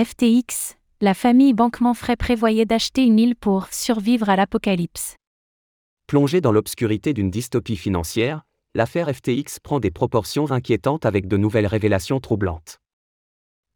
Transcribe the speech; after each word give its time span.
FTX, 0.00 0.76
la 1.02 1.12
famille 1.12 1.52
Banque-Manfray 1.52 2.16
prévoyait 2.16 2.64
d'acheter 2.64 3.04
une 3.04 3.18
île 3.18 3.36
pour 3.36 3.66
survivre 3.66 4.30
à 4.30 4.36
l'apocalypse. 4.36 5.16
Plongée 6.06 6.40
dans 6.40 6.50
l'obscurité 6.50 7.12
d'une 7.12 7.30
dystopie 7.30 7.76
financière, 7.76 8.40
l'affaire 8.74 9.14
FTX 9.14 9.60
prend 9.62 9.80
des 9.80 9.90
proportions 9.90 10.50
inquiétantes 10.50 11.04
avec 11.04 11.28
de 11.28 11.36
nouvelles 11.36 11.66
révélations 11.66 12.20
troublantes. 12.20 12.78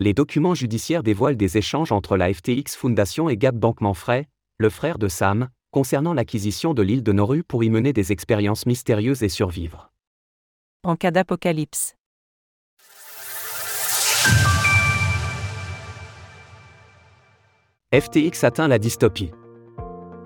Les 0.00 0.14
documents 0.14 0.54
judiciaires 0.54 1.02
dévoilent 1.02 1.36
des 1.36 1.58
échanges 1.58 1.92
entre 1.92 2.16
la 2.16 2.32
FTX 2.32 2.76
Foundation 2.76 3.28
et 3.28 3.36
Gab 3.36 3.58
Banque-Manfray, 3.58 4.26
le 4.56 4.70
frère 4.70 4.98
de 4.98 5.08
Sam, 5.08 5.50
concernant 5.70 6.14
l'acquisition 6.14 6.72
de 6.72 6.80
l'île 6.80 7.02
de 7.02 7.12
Nauru 7.12 7.44
pour 7.44 7.62
y 7.62 7.68
mener 7.68 7.92
des 7.92 8.12
expériences 8.12 8.64
mystérieuses 8.64 9.22
et 9.22 9.28
survivre. 9.28 9.92
En 10.82 10.96
cas 10.96 11.10
d'apocalypse. 11.10 11.94
FTX 17.94 18.42
atteint 18.42 18.66
la 18.66 18.80
dystopie. 18.80 19.30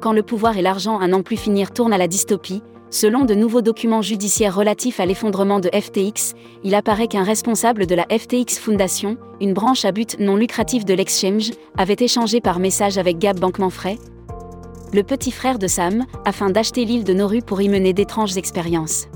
Quand 0.00 0.14
le 0.14 0.22
pouvoir 0.22 0.56
et 0.56 0.62
l'argent 0.62 0.98
à 0.98 1.06
n'en 1.06 1.20
plus 1.20 1.36
finir 1.36 1.72
tournent 1.72 1.92
à 1.92 1.98
la 1.98 2.08
dystopie, 2.08 2.62
selon 2.88 3.26
de 3.26 3.34
nouveaux 3.34 3.60
documents 3.60 4.00
judiciaires 4.00 4.56
relatifs 4.56 4.98
à 4.98 5.04
l'effondrement 5.04 5.60
de 5.60 5.68
FTX, 5.68 6.32
il 6.64 6.74
apparaît 6.74 7.06
qu'un 7.06 7.22
responsable 7.22 7.84
de 7.84 7.94
la 7.94 8.04
FTX 8.04 8.58
Foundation, 8.58 9.18
une 9.42 9.52
branche 9.52 9.84
à 9.84 9.92
but 9.92 10.18
non 10.18 10.36
lucratif 10.36 10.86
de 10.86 10.94
l'exchange, 10.94 11.50
avait 11.76 11.96
échangé 12.00 12.40
par 12.40 12.60
message 12.60 12.96
avec 12.96 13.18
Gab 13.18 13.38
Bankman-Frey, 13.38 13.98
le 14.94 15.02
petit 15.02 15.30
frère 15.30 15.58
de 15.58 15.66
Sam, 15.66 16.06
afin 16.24 16.48
d'acheter 16.48 16.86
l'île 16.86 17.04
de 17.04 17.12
Nauru 17.12 17.42
pour 17.42 17.60
y 17.60 17.68
mener 17.68 17.92
d'étranges 17.92 18.38
expériences. 18.38 19.06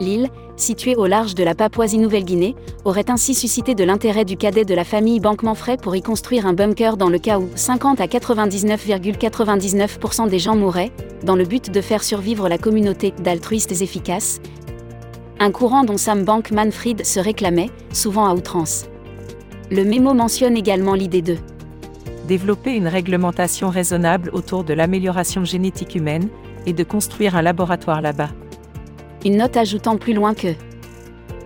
L'île, 0.00 0.30
située 0.60 0.96
au 0.96 1.06
large 1.06 1.34
de 1.34 1.44
la 1.44 1.54
Papouasie-Nouvelle-Guinée, 1.54 2.54
aurait 2.84 3.10
ainsi 3.10 3.34
suscité 3.34 3.74
de 3.74 3.84
l'intérêt 3.84 4.24
du 4.24 4.36
cadet 4.36 4.64
de 4.64 4.74
la 4.74 4.84
famille 4.84 5.20
Bankman-Frey 5.20 5.76
pour 5.76 5.94
y 5.96 6.02
construire 6.02 6.46
un 6.46 6.52
bunker 6.52 6.96
dans 6.96 7.08
le 7.08 7.18
cas 7.18 7.38
où 7.38 7.48
50 7.54 8.00
à 8.00 8.06
99,99% 8.06 10.28
des 10.28 10.38
gens 10.38 10.56
mourraient, 10.56 10.92
dans 11.22 11.36
le 11.36 11.44
but 11.44 11.70
de 11.70 11.80
faire 11.80 12.04
survivre 12.04 12.48
la 12.48 12.58
communauté 12.58 13.14
d'altruistes 13.22 13.82
efficaces. 13.82 14.40
Un 15.40 15.52
courant 15.52 15.84
dont 15.84 15.96
Sam 15.96 16.24
Bankman-Fried 16.24 17.06
se 17.06 17.20
réclamait, 17.20 17.70
souvent 17.92 18.26
à 18.26 18.34
outrance. 18.34 18.86
Le 19.70 19.84
mémo 19.84 20.14
mentionne 20.14 20.56
également 20.56 20.94
l'idée 20.94 21.22
de 21.22 21.36
développer 22.26 22.74
une 22.74 22.88
réglementation 22.88 23.70
raisonnable 23.70 24.30
autour 24.32 24.64
de 24.64 24.74
l'amélioration 24.74 25.44
génétique 25.44 25.94
humaine 25.94 26.28
et 26.66 26.72
de 26.72 26.84
construire 26.84 27.36
un 27.36 27.42
laboratoire 27.42 28.02
là-bas. 28.02 28.30
Une 29.24 29.38
note 29.38 29.56
ajoutant 29.56 29.96
plus 29.96 30.14
loin 30.14 30.34
que 30.34 30.54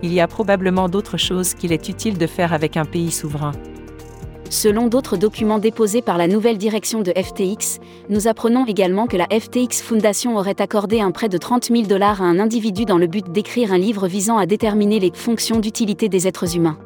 Il 0.03 0.13
y 0.13 0.19
a 0.19 0.27
probablement 0.27 0.89
d'autres 0.89 1.17
choses 1.17 1.53
qu'il 1.55 1.71
est 1.71 1.89
utile 1.89 2.17
de 2.17 2.27
faire 2.27 2.53
avec 2.53 2.77
un 2.77 2.85
pays 2.85 3.11
souverain. 3.11 3.53
Selon 4.49 4.87
d'autres 4.87 5.17
documents 5.17 5.57
déposés 5.57 6.03
par 6.03 6.19
la 6.19 6.27
nouvelle 6.27 6.59
direction 6.59 7.01
de 7.01 7.11
FTX, 7.11 7.79
nous 8.09 8.27
apprenons 8.27 8.67
également 8.67 9.07
que 9.07 9.17
la 9.17 9.25
FTX 9.25 9.81
Foundation 9.81 10.37
aurait 10.37 10.61
accordé 10.61 11.01
un 11.01 11.09
prêt 11.09 11.29
de 11.29 11.39
30 11.39 11.69
000 11.69 11.83
dollars 11.87 12.21
à 12.21 12.25
un 12.25 12.39
individu 12.39 12.85
dans 12.85 12.99
le 12.99 13.07
but 13.07 13.31
d'écrire 13.31 13.73
un 13.73 13.79
livre 13.79 14.07
visant 14.07 14.37
à 14.37 14.45
déterminer 14.45 14.99
les 14.99 15.11
fonctions 15.11 15.59
d'utilité 15.59 16.09
des 16.09 16.27
êtres 16.27 16.55
humains. 16.55 16.77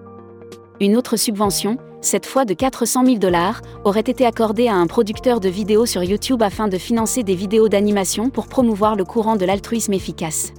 Une 0.80 0.96
autre 0.96 1.18
subvention, 1.18 1.78
cette 2.00 2.26
fois 2.26 2.46
de 2.46 2.54
400 2.54 3.04
000 3.06 3.18
dollars, 3.18 3.62
aurait 3.84 4.00
été 4.00 4.26
accordée 4.26 4.70
à 4.70 4.76
un 4.76 4.88
producteur 4.88 5.42
de 5.42 5.50
vidéos 5.50 5.86
sur 5.86 6.04
YouTube 6.04 6.44
afin 6.44 6.70
de 6.70 6.78
financer 6.78 7.24
des 7.24 7.36
vidéos 7.36 7.68
d'animation 7.68 8.30
pour 8.30 8.48
promouvoir 8.48 8.96
le 8.96 9.04
courant 9.04 9.36
de 9.36 9.44
l'altruisme 9.44 9.92
efficace. 9.92 10.54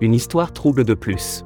Une 0.00 0.14
histoire 0.14 0.52
trouble 0.52 0.84
de 0.84 0.94
plus. 0.94 1.44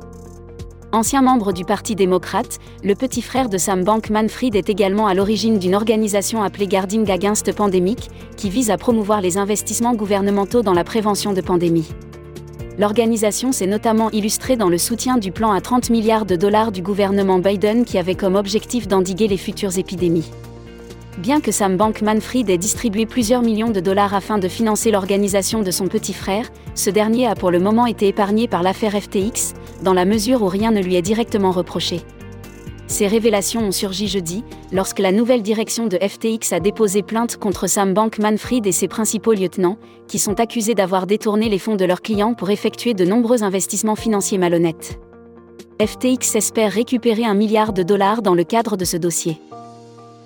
Ancien 0.93 1.23
membre 1.23 1.55
du 1.55 1.65
Parti 1.65 1.95
démocrate, 1.95 2.59
le 2.85 2.95
petit 2.95 3.23
frère 3.23 3.49
de 3.49 3.57
Sam 3.57 3.83
Bankman-Fried 3.83 4.55
est 4.57 4.69
également 4.69 5.07
à 5.07 5.15
l'origine 5.15 5.59
d'une 5.59 5.75
organisation 5.75 6.43
appelée 6.43 6.67
Guarding 6.67 7.11
Against 7.11 7.51
Pandemic, 7.55 8.11
qui 8.37 8.51
vise 8.51 8.71
à 8.71 8.77
promouvoir 8.77 9.23
les 9.23 9.39
investissements 9.39 9.95
gouvernementaux 9.95 10.61
dans 10.61 10.75
la 10.75 10.85
prévention 10.85 11.33
de 11.33 11.41
pandémies. 11.41 11.89
L'organisation 12.79 13.53
s'est 13.53 13.67
notamment 13.67 14.11
illustrée 14.11 14.57
dans 14.57 14.69
le 14.69 14.77
soutien 14.77 15.17
du 15.17 15.33
plan 15.33 15.53
à 15.53 15.63
30 15.63 15.89
milliards 15.89 16.27
de 16.27 16.37
dollars 16.37 16.73
du 16.73 16.83
gouvernement 16.83 17.39
Biden 17.39 17.87
qui 17.87 17.97
avait 17.97 18.15
comme 18.15 18.35
objectif 18.35 18.87
d'endiguer 18.87 19.29
les 19.29 19.39
futures 19.39 19.79
épidémies. 19.79 20.31
Bien 21.19 21.43
que 21.43 21.53
Sam 21.53 21.77
Bankman-Fried 21.77 22.49
ait 22.49 22.57
distribué 22.57 23.05
plusieurs 23.05 23.43
millions 23.43 23.71
de 23.71 23.81
dollars 23.81 24.15
afin 24.15 24.39
de 24.39 24.49
financer 24.49 24.91
l'organisation 24.91 25.61
de 25.61 25.71
son 25.71 25.87
petit 25.87 26.15
frère, 26.15 26.49
ce 26.75 26.89
dernier 26.89 27.27
a 27.27 27.35
pour 27.35 27.51
le 27.51 27.61
moment 27.61 27.85
été 27.85 28.09
épargné 28.09 28.49
par 28.49 28.63
l'affaire 28.63 28.99
FTX, 28.99 29.53
dans 29.83 29.93
la 29.93 30.07
mesure 30.07 30.43
où 30.43 30.49
rien 30.49 30.71
ne 30.71 30.81
lui 30.81 30.97
est 30.97 31.03
directement 31.03 31.51
reproché. 31.51 32.01
Ces 32.87 33.07
révélations 33.07 33.61
ont 33.61 33.73
surgi 33.73 34.09
jeudi, 34.09 34.43
lorsque 34.73 35.01
la 35.01 35.13
nouvelle 35.13 35.43
direction 35.43 35.87
de 35.87 35.99
FTX 35.99 36.53
a 36.53 36.61
déposé 36.61 37.03
plainte 37.03 37.37
contre 37.37 37.67
Sam 37.67 37.93
Bankman-Fried 37.93 38.67
et 38.67 38.73
ses 38.73 38.89
principaux 38.89 39.35
lieutenants, 39.35 39.79
qui 40.09 40.19
sont 40.19 40.41
accusés 40.41 40.75
d'avoir 40.75 41.07
détourné 41.07 41.51
les 41.51 41.59
fonds 41.59 41.77
de 41.77 41.85
leurs 41.85 42.03
clients 42.03 42.33
pour 42.33 42.49
effectuer 42.49 42.95
de 42.95 43.05
nombreux 43.05 43.43
investissements 43.43 43.97
financiers 43.97 44.39
malhonnêtes. 44.39 44.99
FTX 45.81 46.37
espère 46.37 46.73
récupérer 46.73 47.25
un 47.25 47.35
milliard 47.35 47.75
de 47.75 47.83
dollars 47.83 48.23
dans 48.23 48.35
le 48.35 48.45
cadre 48.45 48.77
de 48.77 48.85
ce 48.85 48.97
dossier. 48.97 49.39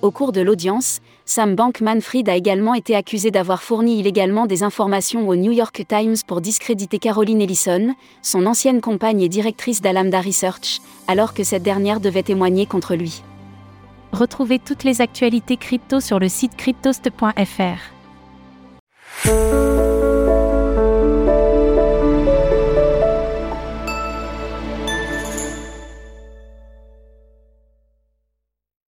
Au 0.03 0.11
cours 0.11 0.33
de 0.33 0.43
l'audience, 0.43 1.01
Sam 1.25 1.55
Bankman-Fried 1.55 2.29
a 2.29 2.37
également 2.37 2.75
été 2.75 2.95
accusé 2.95 3.31
d'avoir 3.31 3.63
fourni 3.63 3.99
illégalement 3.99 4.47
des 4.47 4.63
informations 4.63 5.27
au 5.27 5.37
New 5.37 5.53
York 5.53 5.83
Times 5.89 6.17
pour 6.27 6.41
discréditer 6.41 6.99
Caroline 6.99 7.41
Ellison, 7.41 7.95
son 8.23 8.47
ancienne 8.47 8.81
compagne 8.81 9.23
et 9.23 9.29
directrice 9.29 9.81
d'Alameda 9.81 10.21
Research, 10.21 10.81
alors 11.09 11.35
que 11.35 11.45
cette 11.45 11.63
dernière 11.63 12.01
devait 12.01 12.23
témoigner 12.23 12.67
contre 12.67 12.95
lui. 12.95 13.23
Retrouvez 14.13 14.59
toutes 14.59 14.85
les 14.85 15.01
actualités 15.01 15.57
crypto 15.57 16.01
sur 16.01 16.19
le 16.19 16.29
site 16.29 16.57
cryptost.fr. 16.57 17.97